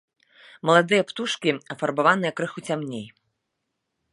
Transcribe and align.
Маладыя 0.69 1.03
птушкі 1.11 1.49
афарбаваныя 1.75 2.31
крыху 2.41 2.59
цямней. 2.69 3.05